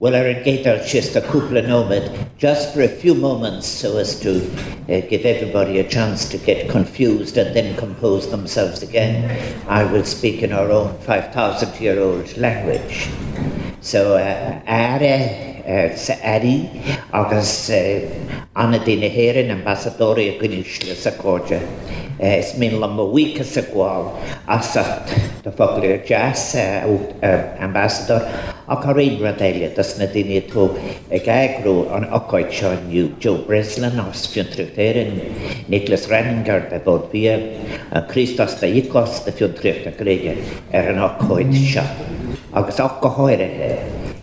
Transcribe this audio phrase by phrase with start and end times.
[0.00, 2.04] Well, ar an géidir just a couple of nomad,
[2.38, 4.30] just for a few moments so as to
[4.88, 9.26] uh, give everybody a chance to get confused and then compose themselves again,
[9.66, 13.10] I will speak in our own 5,000 year old language.
[13.80, 16.70] So, uh, are uh, sa ari
[17.12, 18.06] agus uh,
[18.54, 21.10] anna dine héirin ambassadori a gynnisle sa.
[21.10, 24.14] Uh, is min le mhuicha sa gháil
[24.46, 26.86] asat do foglir jazz uh,
[28.68, 30.66] Ac ar un radeiliad, os na dyn ni to
[31.08, 35.14] y gagrw o'n ogoed Sean New, Joe Breslin, os fi'n trwyderin,
[35.72, 41.56] Nicholas Renninger, da bod fi, a Christos da Icos, da fi'n trwyderin, er yn ogoed
[41.56, 41.88] Sean.
[42.52, 43.50] Ac os ogoed e,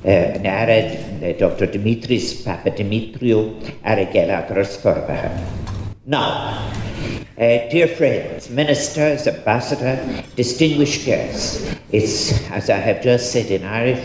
[0.05, 0.93] e, yn ared
[1.41, 1.71] Dr.
[1.73, 3.48] Dimitris Papadimitriou
[3.81, 5.23] ar y gelad yr ysgorfa.
[6.05, 6.84] Nawr,
[7.38, 13.99] Uh, dear friends, ministers, ambassador, distinguished guests, it's, as I have just said in Irish,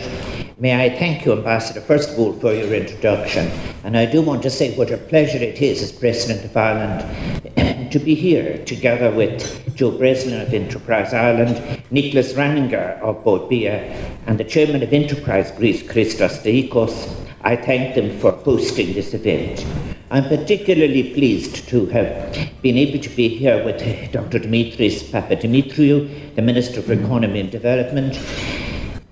[0.58, 3.46] may I thank you, Ambassador, first of all, for your introduction.
[3.84, 7.92] And I do want to say what a pleasure it is as President of Ireland
[7.92, 13.78] to be here together with Joe Breslin of Enterprise Ireland, Nicholas Ranninger of Bord Bia,
[14.26, 17.08] and the Chairman of Enterprise Greece, Christos Deikos.
[17.42, 19.64] I thank them for hosting this event.
[20.12, 23.78] I'm particularly pleased to have been able to be here with
[24.10, 24.40] Dr.
[24.40, 28.18] Dimitris Papadimitriou, the Minister for Economy and Development,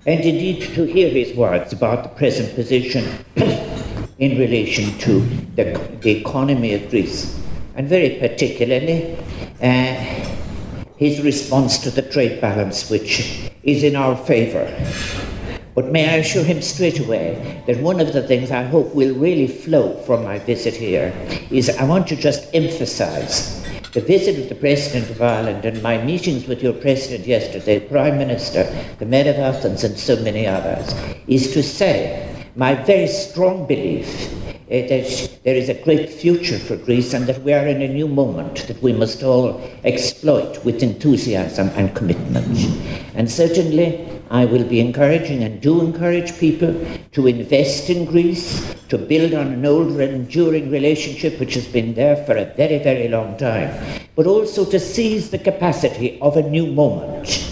[0.05, 3.05] and indeed to hear his words about the present position
[4.19, 5.21] in relation to
[5.55, 7.39] the, the economy of Greece,
[7.75, 9.17] and very particularly
[9.61, 9.93] uh,
[10.97, 14.67] his response to the trade balance, which is in our favour.
[15.79, 19.15] But may I assure him straight away that one of the things I hope will
[19.15, 21.13] really flow from my visit here
[21.51, 23.63] is I want to just emphasize
[23.93, 28.17] the visit of the President of Ireland and my meetings with your President yesterday, Prime
[28.17, 28.65] Minister,
[28.97, 30.93] the Mayor of Athens, and so many others,
[31.27, 36.75] is to say my very strong belief uh, that there is a great future for
[36.75, 40.83] Greece and that we are in a new moment that we must all exploit with
[40.83, 42.67] enthusiasm and commitment.
[43.15, 46.73] And certainly, I will be encouraging and do encourage people
[47.13, 52.15] to invest in Greece, to build on an old enduring relationship which has been there
[52.25, 53.73] for a very, very long time,
[54.15, 57.51] but also to seize the capacity of a new moment.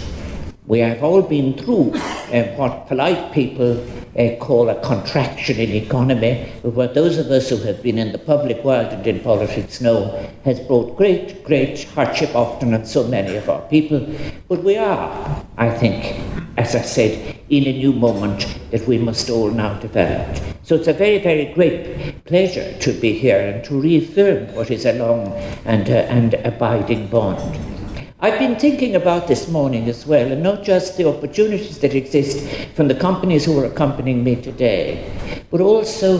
[0.68, 3.84] We have all been through uh, what polite people
[4.18, 8.12] uh, call a contraction in economy, but what those of us who have been in
[8.12, 13.06] the public world and in politics know has brought great, great hardship often on so
[13.06, 14.04] many of our people.
[14.48, 16.20] But we are, I think,
[16.56, 20.36] as I said, in a new moment that we must all now develop.
[20.62, 24.84] So it's a very, very great pleasure to be here and to reaffirm what is
[24.84, 25.28] a long
[25.64, 27.77] and, uh, and abiding bond.
[28.20, 32.48] I've been thinking about this morning as well, and not just the opportunities that exist
[32.74, 35.08] from the companies who are accompanying me today,
[35.52, 36.18] but also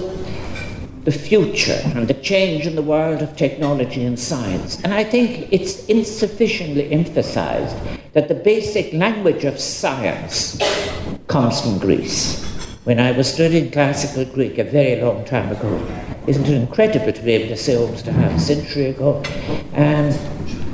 [1.02, 4.80] the future and the change in the world of technology and science.
[4.84, 7.76] And I think it's insufficiently emphasized
[8.12, 10.56] that the basic language of science
[11.26, 12.44] comes from Greece.
[12.84, 15.84] When I was studying classical Greek a very long time ago,
[16.28, 19.20] isn't it incredible to be able to say almost a half century ago?
[19.72, 20.16] And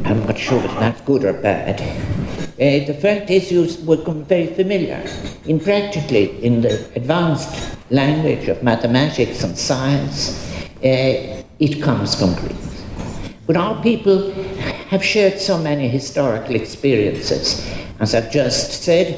[0.07, 1.81] I'm not sure whether that's good or bad.
[1.81, 5.03] Uh, the fact is you become very familiar
[5.47, 10.53] in practically in the advanced language of mathematics and science.
[10.85, 12.55] Uh, it comes from Greek.
[13.47, 14.31] But our people
[14.91, 17.67] have shared so many historical experiences.
[17.99, 19.09] As I've just said,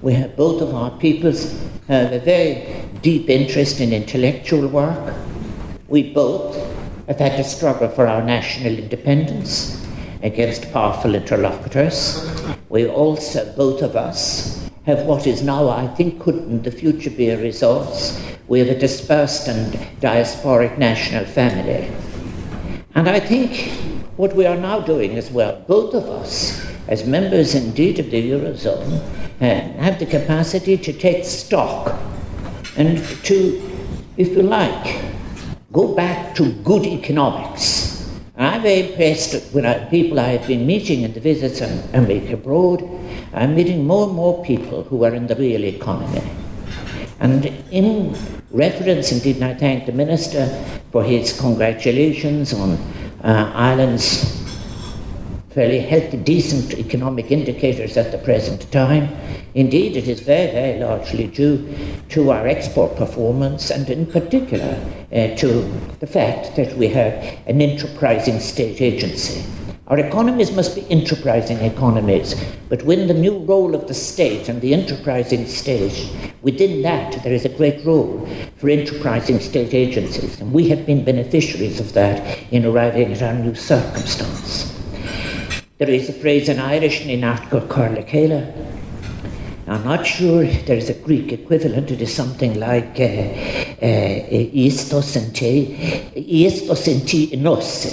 [0.00, 5.12] we have both of our peoples have a very deep interest in intellectual work.
[5.88, 6.54] We both
[7.08, 9.85] have had to struggle for our national independence
[10.26, 12.28] against powerful interlocutors.
[12.68, 17.10] We also, both of us, have what is now, I think, could in the future
[17.10, 18.20] be a resource.
[18.48, 21.90] We have a dispersed and diasporic national family.
[22.94, 23.70] And I think
[24.16, 28.30] what we are now doing as well, both of us, as members indeed of the
[28.30, 29.00] Eurozone,
[29.40, 31.96] uh, have the capacity to take stock
[32.76, 33.62] and to,
[34.16, 35.04] if you like,
[35.72, 37.95] go back to good economics
[38.38, 42.06] I'm very impressed when I, people I have been meeting in the visits and, and
[42.06, 42.82] make abroad.
[43.32, 46.22] I'm meeting more and more people who are in the real economy.
[47.18, 48.14] And in
[48.50, 50.46] reference, indeed, I thank the Minister
[50.92, 52.72] for his congratulations on
[53.22, 54.44] uh, Ireland's
[55.56, 59.08] fairly healthy, decent economic indicators at the present time.
[59.54, 61.74] Indeed, it is very, very largely due
[62.10, 64.78] to our export performance and, in particular,
[65.12, 65.62] Uh, to
[66.00, 67.12] the fact that we have
[67.46, 69.40] an enterprising state agency.
[69.86, 72.34] Our economies must be enterprising economies,
[72.68, 76.10] but when the new role of the state and the enterprising state,
[76.42, 81.04] within that there is a great role for enterprising state agencies, and we have been
[81.04, 84.74] beneficiaries of that in arriving at our new circumstance.
[85.78, 88.02] There is a phrase in Irish in Article Carla
[89.68, 91.90] I'm not sure there is a Greek equivalent.
[91.90, 95.20] It is something like Iestos uh,
[97.36, 97.86] nos.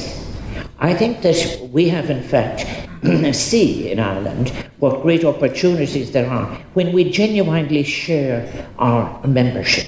[0.78, 2.68] I think that we have, in fact,
[3.36, 8.48] see in Ireland what great opportunities there are when we genuinely share
[8.78, 9.88] our membership.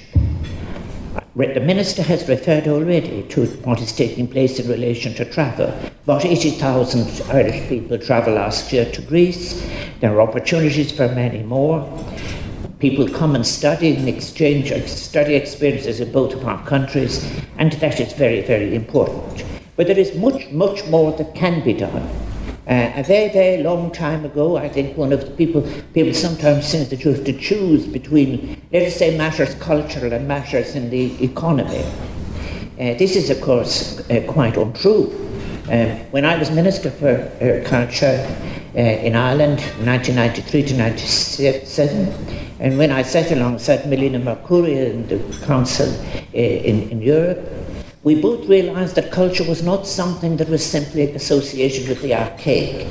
[1.36, 5.68] The Minister has referred already to what is taking place in relation to travel.
[6.06, 9.62] About 80,000 Irish people travelled last year to Greece.
[10.00, 11.86] There are opportunities for many more.
[12.80, 18.00] People come and study and exchange study experiences in both of our countries, and that
[18.00, 19.44] is very, very important.
[19.76, 22.25] But there is much, much more that can be done.
[22.68, 25.62] Uh, a very, very long time ago, I think one of the people,
[25.94, 30.28] people sometimes say that you have to choose between, let us say, matters cultural and
[30.28, 31.86] matters in the economy.
[32.80, 35.14] Uh, this is, of course, uh, quite untrue.
[35.70, 38.26] Um, when I was Minister for uh, Culture
[38.76, 45.46] uh, in Ireland, 1993 to 1997, and when I sat alongside Melina Mercouri in the
[45.46, 47.48] Council uh, in, in Europe,
[48.06, 52.86] we both realised that culture was not something that was simply associated with the archaic.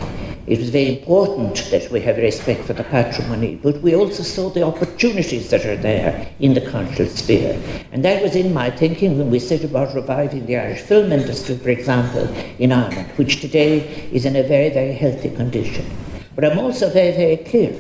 [0.48, 4.50] It was very important that we have respect for the patrimony, but we also saw
[4.50, 7.62] the opportunities that are there in the cultural sphere.
[7.92, 11.58] And that was in my thinking when we set about reviving the Irish film industry,
[11.58, 12.26] for example,
[12.58, 15.86] in Ireland, which today is in a very, very healthy condition.
[16.34, 17.70] But I'm also very, very clear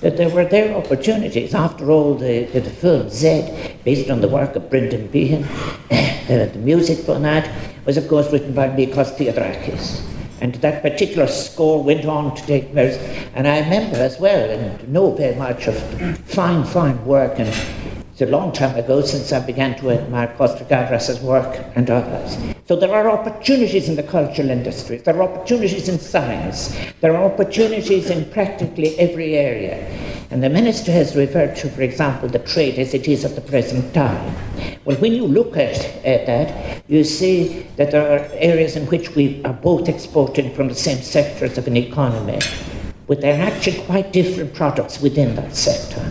[0.00, 1.54] that there were their opportunities.
[1.54, 5.44] After all, the, the, the film Z, based on the work of Brendan Behan,
[5.90, 7.50] uh, the music for that
[7.84, 10.04] was, of course, written by Mikis Theodorakis.
[10.40, 12.96] And that particular score went on to take place.
[13.34, 15.76] And I remember as well, and know very much of
[16.26, 17.40] fine, fine work.
[17.40, 17.52] And
[18.20, 22.36] it's a long time ago since I began to admire Costa Gavras's work and others.
[22.66, 27.22] So there are opportunities in the cultural industries, there are opportunities in science, there are
[27.22, 29.76] opportunities in practically every area.
[30.32, 33.40] And the minister has referred to, for example, the trade as it is at the
[33.40, 34.34] present time.
[34.84, 39.14] Well, when you look at, at that, you see that there are areas in which
[39.14, 42.40] we are both exporting from the same sectors of an economy,
[43.06, 46.04] but they're actually quite different products within that sector.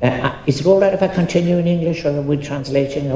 [0.00, 3.10] Uh, is it all right if I continue in English, or are we translating?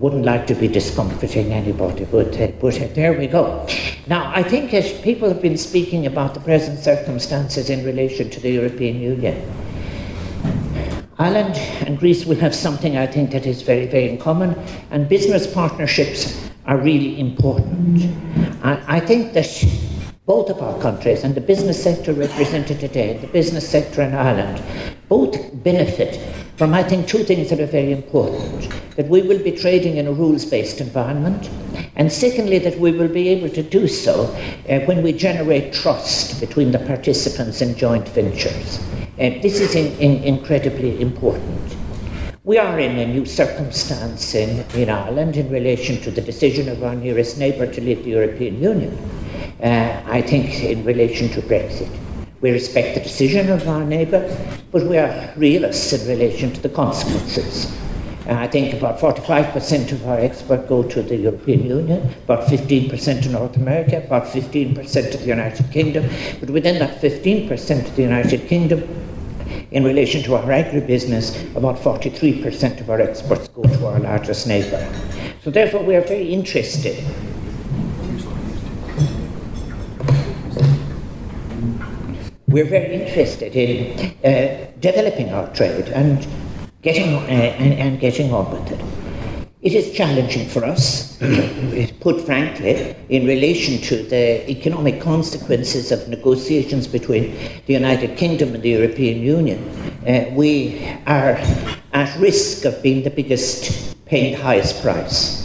[0.00, 3.66] wouldn't like to be discomforting anybody, but, uh, but uh, there we go.
[4.06, 8.40] Now, I think as people have been speaking about the present circumstances in relation to
[8.40, 9.36] the European Union,
[11.18, 11.56] Ireland
[11.86, 14.58] and Greece will have something I think that is very, very in common,
[14.90, 18.08] and business partnerships are really important.
[18.64, 19.44] I, I think that
[20.30, 24.62] both of our countries and the business sector represented today, the business sector in Ireland,
[25.08, 25.34] both
[25.64, 26.20] benefit
[26.56, 28.70] from, I think, two things that are very important.
[28.94, 31.50] That we will be trading in a rules based environment,
[31.96, 34.26] and secondly, that we will be able to do so
[34.68, 38.78] uh, when we generate trust between the participants in joint ventures.
[39.18, 41.76] Uh, this is in, in, incredibly important.
[42.44, 46.84] We are in a new circumstance in, in Ireland in relation to the decision of
[46.84, 48.96] our nearest neighbour to leave the European Union.
[49.62, 51.90] Uh, I think in relation to Brexit.
[52.40, 54.24] We respect the decision of our neighbour,
[54.72, 57.70] but we are realists in relation to the consequences.
[58.26, 63.22] Uh, I think about 45% of our exports go to the European Union, about 15%
[63.24, 66.08] to North America, about 15% to the United Kingdom.
[66.38, 68.82] But within that 15% to the United Kingdom,
[69.72, 74.80] in relation to our agribusiness, about 43% of our exports go to our largest neighbour.
[75.44, 77.04] So therefore, we are very interested
[82.50, 86.26] we're very interested in uh, developing our trade and
[86.82, 88.80] getting, uh, and, and, getting on with it.
[89.62, 91.18] It is challenging for us,
[92.00, 98.62] put frankly, in relation to the economic consequences of negotiations between the United Kingdom and
[98.62, 99.58] the European Union.
[100.06, 101.38] Uh, we are
[101.92, 105.39] at risk of being the biggest, paying the highest price.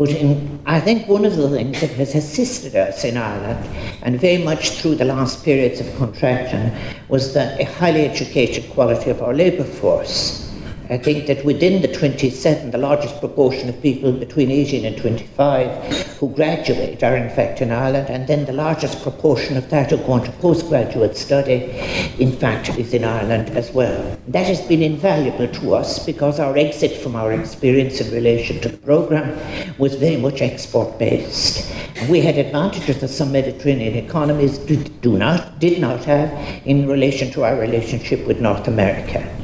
[0.00, 3.68] But in, I think one of the things that has assisted us in Ireland,
[4.00, 6.72] and very much through the last periods of contraction,
[7.10, 10.49] was the highly educated quality of our labour force.
[10.90, 16.18] I think that within the 27, the largest proportion of people between 18 and 25
[16.18, 19.98] who graduate are in fact in Ireland, and then the largest proportion of that who
[19.98, 21.70] go on to postgraduate study,
[22.18, 24.18] in fact, is in Ireland as well.
[24.26, 28.70] That has been invaluable to us because our exit from our experience in relation to
[28.70, 29.38] the programme
[29.78, 31.72] was very much export based.
[32.08, 36.32] We had advantages that some Mediterranean economies do not, did not have
[36.66, 39.39] in relation to our relationship with North America.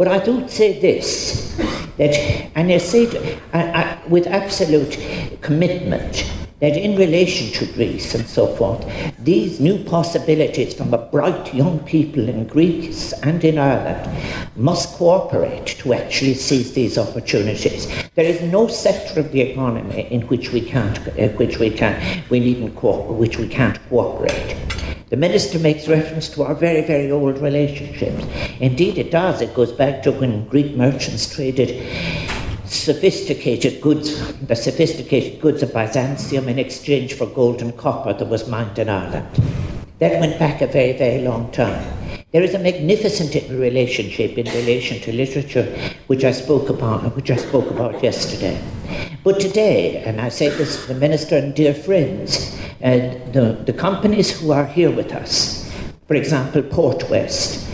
[0.00, 1.54] But I do say this
[1.98, 2.14] that,
[2.54, 4.98] and I say it with absolute
[5.42, 6.24] commitment,
[6.60, 8.82] that in relation to Greece and so forth,
[9.18, 14.08] these new possibilities from a bright young people in Greece and in Ireland
[14.56, 17.86] must cooperate to actually seize these opportunities.
[18.14, 22.24] There is no sector of the economy in which we can't, uh, which we can,
[22.30, 24.56] we needn't cooperate, which we can't cooperate.
[25.10, 28.24] The minister makes reference to our very, very old relationships.
[28.60, 29.40] Indeed, it does.
[29.40, 31.84] It goes back to when Greek merchants traded
[32.64, 38.46] sophisticated goods, the sophisticated goods of Byzantium in exchange for gold and copper that was
[38.46, 39.26] mined in Ireland.
[39.98, 41.84] That went back a very, very long time.
[42.30, 45.66] There is a magnificent relationship in relation to literature,
[46.06, 48.62] which I spoke about, which I spoke about yesterday.
[49.22, 53.72] But today, and I say this to the minister and dear friends, and the, the
[53.72, 55.70] companies who are here with us,
[56.08, 57.68] for example, Portwest,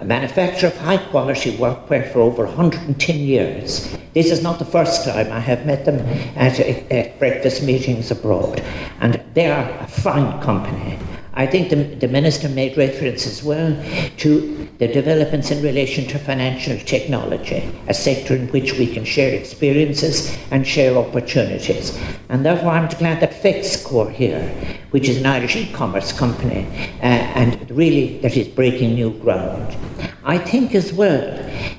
[0.00, 3.96] a manufacturer of high quality workwear for over 110 years.
[4.14, 6.00] This is not the first time I have met them
[6.36, 8.60] at, at breakfast meetings abroad,
[9.00, 10.98] and they are a fine company.
[11.38, 13.80] I think the, the Minister made reference as well
[14.16, 19.32] to the developments in relation to financial technology, a sector in which we can share
[19.38, 21.96] experiences and share opportunities.
[22.28, 24.48] And therefore, I'm glad that Fexco are here,
[24.90, 26.66] which is an Irish e commerce company,
[27.02, 29.76] uh, and really that is breaking new ground.
[30.24, 31.22] I think as well,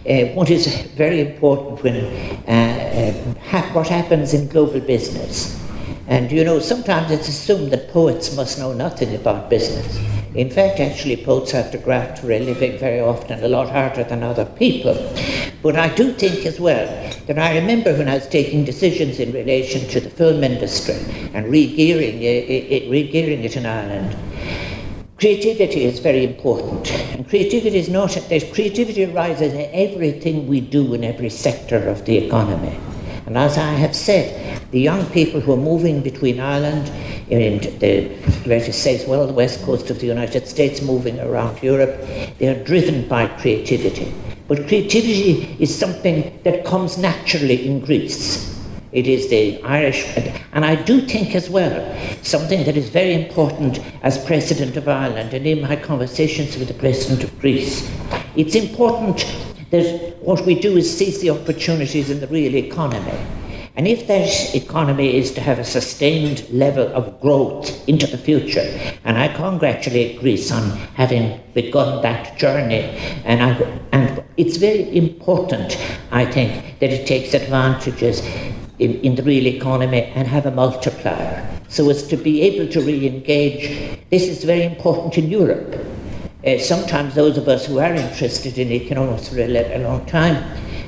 [0.10, 1.98] uh, what is very important when
[2.48, 5.60] uh, uh ha- what happens in global business
[6.10, 9.96] and you know, sometimes it's assumed that poets must know nothing about business.
[10.34, 14.04] In fact, actually, poets have to graft for a living very often, a lot harder
[14.04, 14.96] than other people.
[15.62, 16.88] But I do think as well
[17.28, 20.98] that I remember when I was taking decisions in relation to the film industry
[21.36, 24.18] and re-gearing it, it, re-gearing it in Ireland.
[25.18, 28.18] Creativity is very important, and creativity is not.
[28.54, 32.80] Creativity arises in everything we do in every sector of the economy.
[33.30, 36.90] And as I have said, the young people who are moving between Ireland
[37.30, 38.10] and the
[38.44, 41.96] United States, well, the west coast of the United States, moving around Europe,
[42.40, 44.12] they are driven by creativity.
[44.48, 48.60] But creativity is something that comes naturally in Greece.
[48.92, 50.08] It is the Irish,
[50.52, 51.78] and I do think as well,
[52.24, 56.74] something that is very important as President of Ireland and in my conversations with the
[56.74, 57.88] President of Greece.
[58.36, 59.24] It's important
[59.72, 63.18] that what we do is seize the opportunities in the real economy.
[63.76, 68.68] And if that economy is to have a sustained level of growth into the future,
[69.06, 72.82] and I congratulate Greece on having begun that journey,
[73.24, 75.78] and, I, and it's very important,
[76.12, 78.22] I think, that it takes advantages
[78.80, 82.82] in, in the real economy and have a multiplier so as to be able to
[82.82, 84.00] re engage.
[84.10, 85.76] This is very important in Europe
[86.46, 90.42] uh, sometimes those of us who are interested in economics for a, long time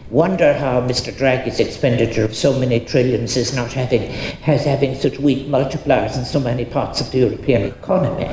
[0.10, 1.14] wonder how Mr.
[1.14, 4.02] Draghi's expenditure of so many trillions is not having
[4.42, 8.30] has having such weak multipliers in so many parts of the European economy.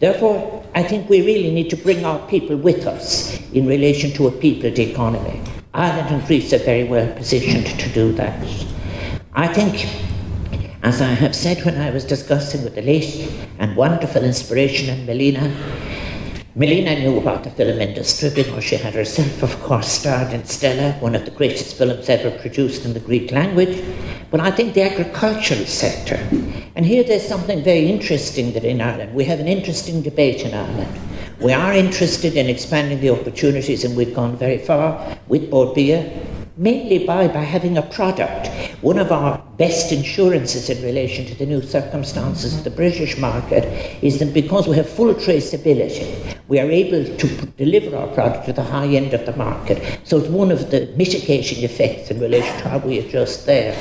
[0.00, 4.26] Therefore, I think we really need to bring our people with us in relation to
[4.26, 5.40] a peopled economy.
[5.72, 8.38] Ireland and Greece are very well positioned to do that.
[9.34, 9.88] I think,
[10.82, 15.06] as I have said when I was discussing with the late and wonderful inspiration and
[15.06, 15.52] Melina,
[16.56, 20.92] Melina knew about the film industry because she had herself, of course, starred in Stella,
[21.00, 23.82] one of the greatest films ever produced in the Greek language.
[24.30, 26.14] But I think the agricultural sector,
[26.76, 30.54] and here there's something very interesting that in Ireland, we have an interesting debate in
[30.54, 30.96] Ireland.
[31.40, 36.08] We are interested in expanding the opportunities, and we've gone very far with Bord Bia,
[36.56, 38.46] mainly by, by having a product.
[38.80, 43.64] One of our best insurances in relation to the new circumstances of the British market
[44.04, 48.52] is that because we have full traceability, we are able to deliver our product to
[48.52, 50.00] the high end of the market.
[50.04, 53.74] So it's one of the mitigating effects in relation to how we adjust there.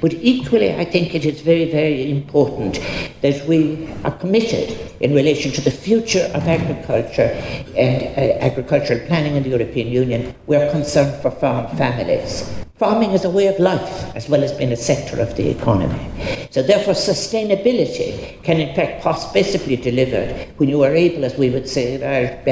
[0.00, 2.80] But equally, I think it is very, very important
[3.20, 7.30] that we are committed in relation to the future of agriculture
[7.76, 12.48] and uh, agricultural planning in the European Union, we are concerned for farm families.
[12.78, 16.48] Farming is a way of life as well as being a sector of the economy.
[16.50, 21.50] So, therefore, sustainability can in fact possibly be delivered when you are able, as we
[21.50, 22.48] would say, that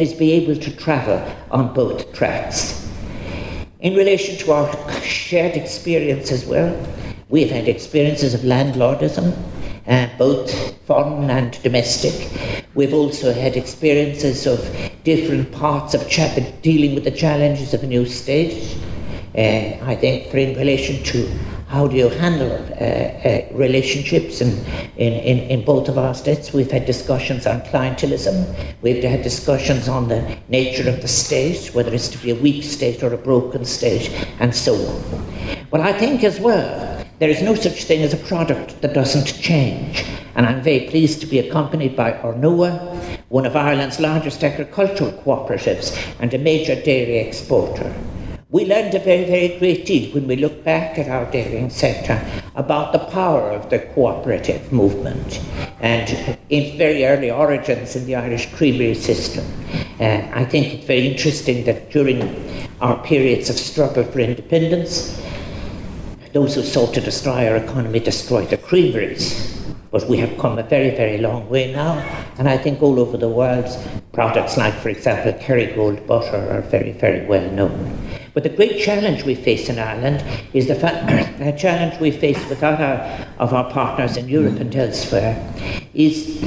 [0.00, 2.88] is, be able to travel on both tracks.
[3.80, 6.76] In relation to our shared experience as well,
[7.28, 9.34] we've had experiences of landlordism,
[9.90, 10.50] uh, both
[10.86, 12.30] foreign and domestic.
[12.74, 14.60] We've also had experiences of
[15.04, 18.78] different parts of cha- dealing with the challenges of a new state.
[19.36, 21.28] Uh, I think, for in relation to
[21.68, 24.48] how do you handle uh, uh, relationships in,
[24.96, 26.52] in, in, in, both of our states?
[26.52, 28.74] We've had discussions on clientelism.
[28.82, 32.64] We've had discussions on the nature of the state, whether it's to be a weak
[32.64, 35.56] state or a broken state, and so on.
[35.70, 39.38] But I think as well, there is no such thing as a product that doesn't
[39.42, 40.02] change.
[40.36, 45.94] And I'm very pleased to be accompanied by Ornua, one of Ireland's largest agricultural cooperatives
[46.18, 47.94] and a major dairy exporter.
[48.48, 52.18] We learned a very, very great deal when we look back at our dairying sector
[52.54, 55.40] about the power of the cooperative movement
[55.80, 59.44] and its very early origins in the Irish creamery system.
[60.00, 62.22] Uh, I think it's very interesting that during
[62.80, 65.20] our periods of struggle for independence,
[66.32, 69.56] those who sought to destroy our economy destroyed the creameries.
[69.90, 71.98] But we have come a very, very long way now,
[72.38, 73.66] and I think all over the world,
[74.12, 77.98] products like, for example, Kerrygold butter are very, very well known.
[78.32, 82.38] But the great challenge we face in Ireland is the, fact, the challenge we face
[82.48, 85.34] with other of our partners in Europe and elsewhere
[85.92, 86.44] is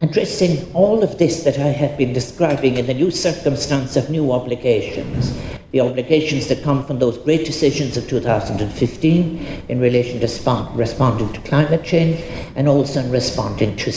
[0.00, 4.32] addressing all of this that I have been describing in the new circumstance of new
[4.32, 5.36] obligations.
[5.70, 10.26] The obligations that come from those great decisions of 2015 in relation to
[10.74, 12.20] responding to climate change
[12.56, 13.92] and also in responding to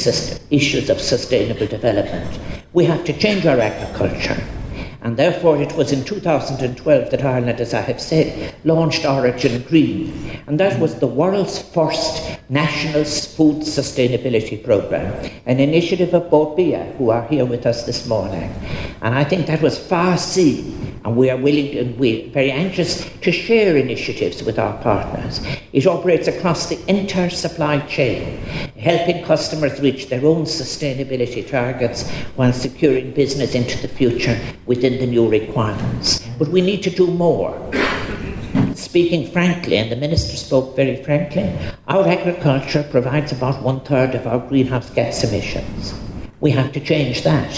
[0.49, 2.39] issues of sustainable development.
[2.73, 4.43] We have to change our agriculture.
[5.01, 10.41] And therefore, it was in 2012 that Ireland, as I have said, launched Origin Green.
[10.45, 15.13] And that was the world's first national food sustainability programme,
[15.47, 18.53] an initiative of Bord Bia, who are here with us this morning.
[19.01, 23.09] And I think that was far seen and we are willing and we're very anxious
[23.21, 25.41] to share initiatives with our partners.
[25.73, 28.37] It operates across the entire supply chain,
[28.77, 35.07] helping customers reach their own sustainability targets while securing business into the future within the
[35.07, 36.27] new requirements.
[36.37, 37.53] But we need to do more.
[38.75, 41.51] Speaking frankly, and the Minister spoke very frankly,
[41.87, 45.93] our agriculture provides about one third of our greenhouse gas emissions.
[46.39, 47.53] We have to change that.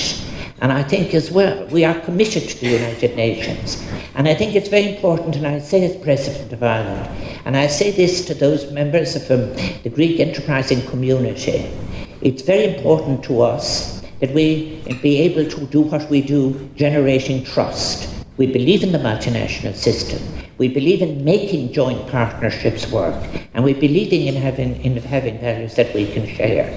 [0.62, 3.84] And I think as well, we are committed to the United Nations.
[4.16, 7.10] And I think it's very important, and I say as President of Ireland,
[7.46, 11.70] and I say this to those members of um, the Greek enterprising community,
[12.22, 17.44] it's very important to us that we be able to do what we do, generating
[17.44, 18.10] trust.
[18.38, 20.22] We believe in the multinational system.
[20.58, 23.22] We believe in making joint partnerships work,
[23.54, 26.72] and we believe in having, in having values that we can share.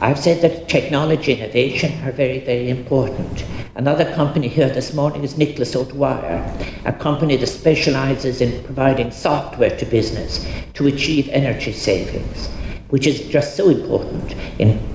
[0.00, 3.44] I've said that technology innovation are very, very important.
[3.74, 6.40] Another company here this morning is Nicholas O'Dwyer,
[6.86, 12.48] a company that specializes in providing software to business to achieve energy savings,
[12.88, 14.91] which is just so important in, in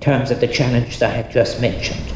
[0.00, 2.12] terms of the challenges I have just mentioned.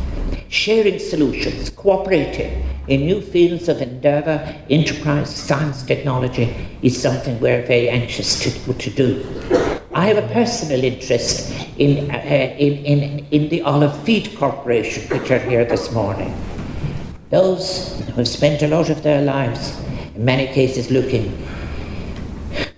[0.48, 7.88] Sharing solutions, cooperating in new fields of endeavour, enterprise, science, technology is something we're very
[7.88, 9.24] anxious to, to do.
[9.94, 15.30] I have a personal interest in, uh, in, in, in the Olive Feed Corporation, which
[15.30, 16.34] are here this morning.
[17.30, 19.80] Those who have spent a lot of their lives,
[20.14, 21.46] in many cases, looking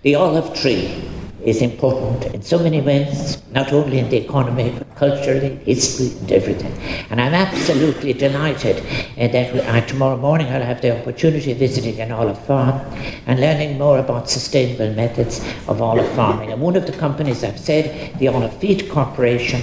[0.03, 1.06] the olive tree
[1.47, 6.33] is important in so many ways, not only in the economy, but culturally, history, and
[6.33, 6.73] everything.
[7.11, 8.79] And I'm absolutely delighted
[9.17, 12.81] uh, that uh, tomorrow morning I'll have the opportunity of visiting an olive farm
[13.27, 16.51] and learning more about sustainable methods of olive farming.
[16.51, 19.63] And one of the companies I've said, the Olive Feed Corporation,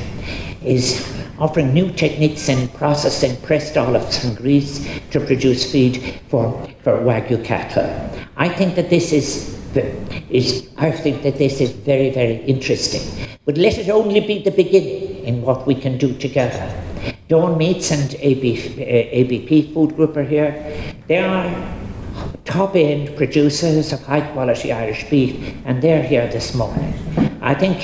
[0.63, 1.05] is
[1.39, 7.43] offering new techniques in processing pressed olives and grease to produce feed for, for Wagyu
[7.43, 7.89] cattle.
[8.37, 13.01] I think that this is is, I think that this is very, very interesting.
[13.45, 16.71] But let it only be the beginning in what we can do together.
[17.27, 20.53] Dawn Meats and AB, uh, ABP Food Group are here.
[21.07, 21.49] They are
[22.45, 26.93] top end producers of high quality Irish beef, and they're here this morning.
[27.41, 27.79] I think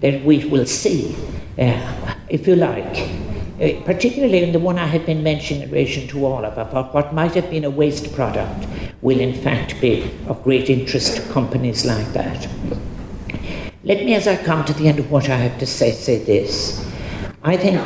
[0.00, 1.14] that we will see,
[1.58, 3.25] uh, if you like,
[3.60, 6.92] uh, particularly in the one I have been mentioning in relation to all of about
[6.92, 8.66] what might have been a waste product
[9.00, 12.48] will in fact be of great interest to companies like that.
[13.82, 16.18] Let me, as I come to the end of what I have to say, say
[16.18, 16.84] this.
[17.44, 17.80] I think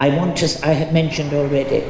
[0.00, 1.80] I want to, I have mentioned already,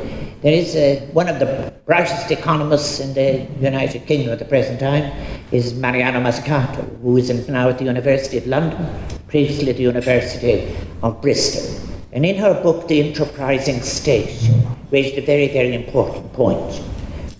[0.42, 4.80] there is a, one of the brightest economists in the United Kingdom at the present
[4.80, 5.12] time
[5.52, 8.92] is Mariana Mazzucato, who is now at the University of London,
[9.28, 11.91] previously at the University of Bristol.
[12.12, 14.50] And in her book, The Enterprising State,
[14.90, 16.76] raised a very, very important point.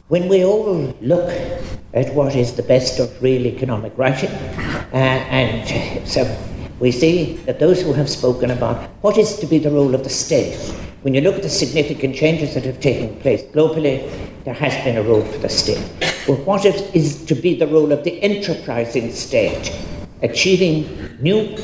[0.09, 1.31] When we all look
[1.93, 6.25] at what is the best of real economic writing, uh, and so
[6.81, 10.05] we see that those who have spoken about what is to be the role of
[10.05, 10.57] the state,
[11.03, 14.11] when you look at the significant changes that have taken place globally,
[14.45, 15.87] there has been a role for the state.
[16.27, 19.71] But what is to be the role of the enterprising state,
[20.23, 21.59] achieving new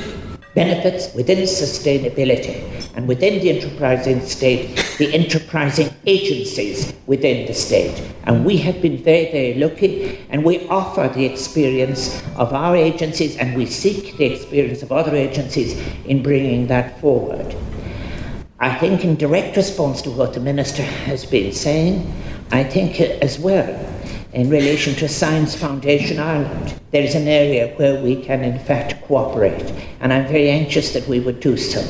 [0.55, 8.02] benefits within sustainability and within the enterprising state, the enterprising agencies within the state.
[8.24, 13.37] And we have been very, very lucky, and we offer the experience of our agencies
[13.37, 17.54] and we seek the experience of other agencies in bringing that forward.
[18.58, 22.12] I think, in direct response to what the Minister has been saying,
[22.50, 23.78] I think as well
[24.32, 26.74] in relation to Science Foundation Ireland.
[26.90, 31.06] There is an area where we can, in fact, cooperate, and I'm very anxious that
[31.06, 31.80] we would do so.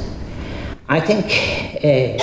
[0.89, 1.27] I think
[1.85, 2.17] uh,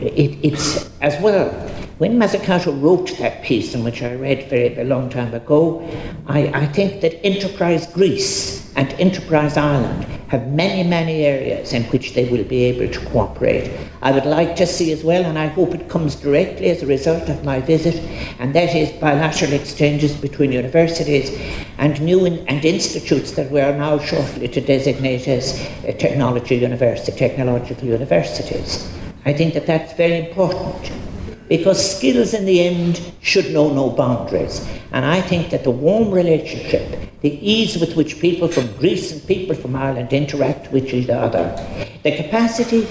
[0.00, 1.50] it, it's as well.
[1.98, 5.86] When Mazzucato wrote that piece, in which I read very, very long time ago,
[6.26, 12.14] I, I think that Enterprise Greece and Enterprise Ireland have many, many areas in which
[12.14, 13.70] they will be able to cooperate.
[14.00, 16.86] I would like to see as well, and I hope it comes directly as a
[16.86, 17.96] result of my visit,
[18.38, 21.36] and that is bilateral exchanges between universities
[21.78, 26.56] and new in, and institutes that we are now shortly to designate as uh, technology
[26.56, 28.88] university, technological universities.
[29.24, 30.92] I think that that's very important
[31.50, 34.64] because skills in the end should know no boundaries.
[34.92, 39.26] And I think that the warm relationship, the ease with which people from Greece and
[39.26, 41.44] people from Ireland interact with each other,
[42.04, 42.86] the capacity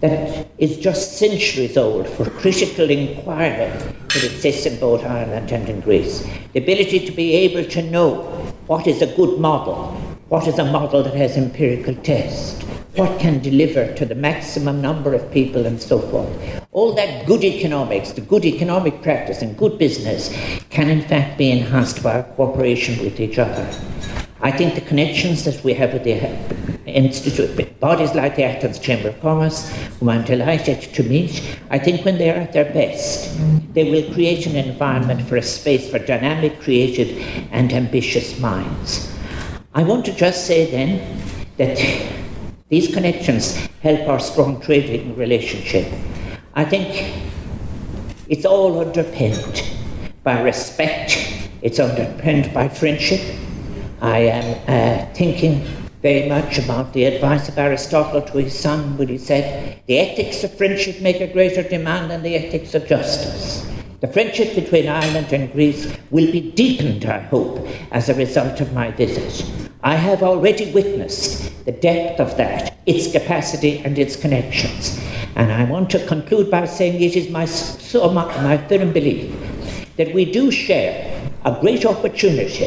[0.00, 3.70] that is just centuries old for critical inquiry
[4.14, 8.22] that exists in both Ireland and in Greece, the ability to be able to know
[8.66, 9.92] what is a good model,
[10.28, 15.14] what is a model that has empirical test, what can deliver to the maximum number
[15.14, 16.66] of people and so forth.
[16.72, 20.34] All that good economics, the good economic practice and good business
[20.70, 23.66] can in fact be enhanced by our cooperation with each other.
[24.40, 26.20] I think the connections that we have with the
[26.86, 31.78] institute, with bodies like the Athens Chamber of Commerce, whom I'm delighted to meet, I
[31.78, 33.36] think when they are at their best,
[33.74, 37.10] they will create an environment for a space for dynamic, creative,
[37.50, 39.12] and ambitious minds.
[39.74, 41.20] I want to just say then
[41.56, 41.78] that
[42.68, 45.90] these connections help our strong trading relationship.
[46.54, 47.14] I think
[48.28, 49.62] it's all underpinned
[50.22, 51.16] by respect,
[51.62, 53.20] it's underpinned by friendship.
[54.02, 55.64] I am uh, thinking
[56.02, 60.44] very much about the advice of Aristotle to his son when he said, The ethics
[60.44, 63.66] of friendship make a greater demand than the ethics of justice.
[64.00, 68.72] The friendship between Ireland and Greece will be deepened, I hope, as a result of
[68.72, 69.67] my visit.
[69.82, 74.98] I have already witnessed the depth of that, its capacity and its connections.
[75.36, 79.32] And I want to conclude by saying it is my, so my, my firm belief
[79.96, 82.66] that we do share a great opportunity,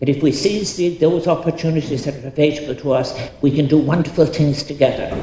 [0.00, 3.78] that if we seize the, those opportunities that are available to us, we can do
[3.78, 5.16] wonderful things together.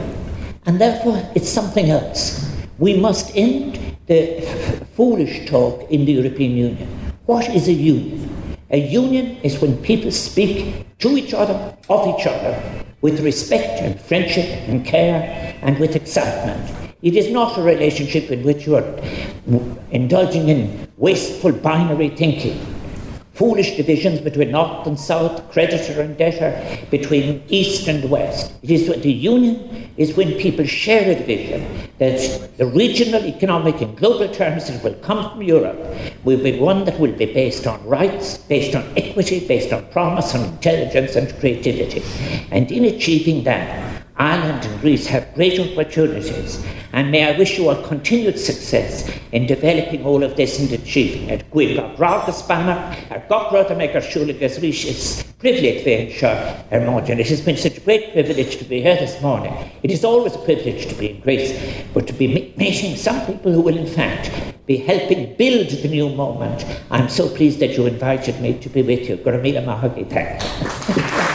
[0.66, 2.50] And therefore, it's something else.
[2.78, 4.40] We must end the
[4.96, 7.14] foolish talk in the European Union.
[7.26, 8.58] What is a union?
[8.70, 14.00] A union is when people speak to each other, of each other, with respect and
[14.00, 16.94] friendship and care and with excitement.
[17.02, 19.00] It is not a relationship in which you are
[19.92, 22.75] indulging in wasteful binary thinking
[23.36, 26.54] foolish divisions between north and south, creditor and debtor,
[26.90, 28.54] between east and west.
[28.64, 33.98] It is the union is when people share a vision that the regional economic and
[33.98, 35.80] global terms that will come from Europe
[36.24, 40.34] will be one that will be based on rights, based on equity, based on promise
[40.34, 42.02] on intelligence and creativity.
[42.52, 47.68] And in achieving that, Ireland and Greece have great opportunities, and may I wish you
[47.68, 51.52] all continued success in developing all of this and achieving it.
[51.52, 56.30] Gwyl Brágus Banner, ar gochrod a megar siúlagus is privilege féin seo
[56.72, 59.54] ar It has been such a great privilege to be here this morning.
[59.84, 61.52] It is always a privilege to be in Greece,
[61.94, 64.32] but to be meeting some people who will in fact
[64.66, 66.66] be helping build the new moment.
[66.90, 69.18] I'm so pleased that you invited me to be with you.
[69.18, 70.42] Gurmila Mahagi, thank
[71.30, 71.35] you.